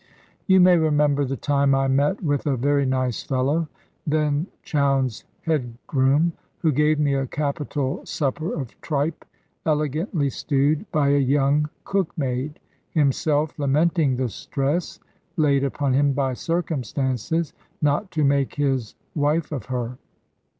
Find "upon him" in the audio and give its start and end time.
15.63-16.13